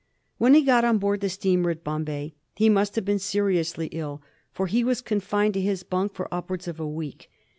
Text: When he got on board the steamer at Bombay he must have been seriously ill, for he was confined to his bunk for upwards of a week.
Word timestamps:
When 0.39 0.55
he 0.55 0.63
got 0.63 0.83
on 0.83 0.97
board 0.97 1.21
the 1.21 1.29
steamer 1.29 1.69
at 1.69 1.83
Bombay 1.83 2.33
he 2.55 2.69
must 2.69 2.95
have 2.95 3.05
been 3.05 3.19
seriously 3.19 3.85
ill, 3.91 4.19
for 4.51 4.65
he 4.65 4.83
was 4.83 4.99
confined 4.99 5.53
to 5.53 5.61
his 5.61 5.83
bunk 5.83 6.15
for 6.15 6.27
upwards 6.33 6.67
of 6.67 6.79
a 6.79 6.87
week. 6.89 7.29